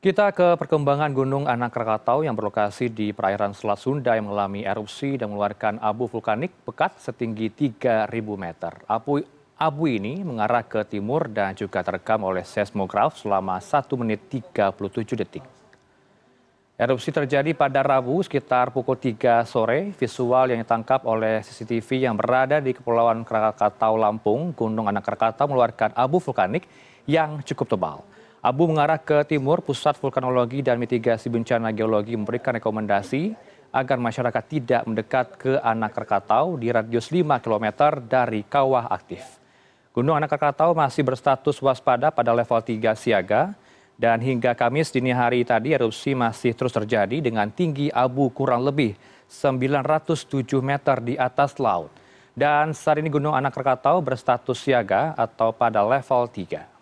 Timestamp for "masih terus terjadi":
46.16-47.20